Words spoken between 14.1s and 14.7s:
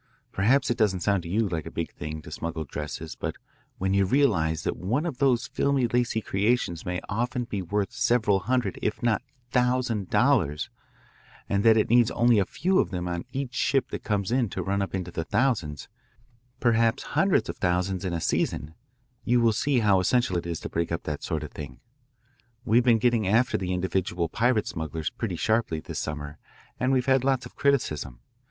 in to